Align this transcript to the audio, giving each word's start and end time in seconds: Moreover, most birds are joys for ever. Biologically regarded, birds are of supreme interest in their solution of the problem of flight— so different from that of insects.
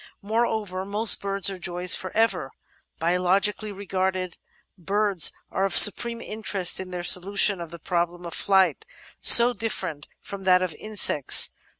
Moreover, 0.23 0.83
most 0.83 1.21
birds 1.21 1.47
are 1.51 1.59
joys 1.59 1.93
for 1.93 2.09
ever. 2.17 2.49
Biologically 2.97 3.71
regarded, 3.71 4.35
birds 4.75 5.31
are 5.51 5.63
of 5.63 5.77
supreme 5.77 6.21
interest 6.21 6.79
in 6.79 6.89
their 6.89 7.03
solution 7.03 7.61
of 7.61 7.69
the 7.69 7.77
problem 7.77 8.25
of 8.25 8.33
flight— 8.33 8.83
so 9.37 9.53
different 9.53 10.07
from 10.19 10.43
that 10.45 10.63
of 10.63 10.73
insects. 10.79 11.51